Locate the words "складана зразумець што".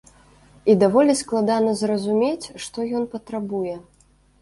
1.19-2.91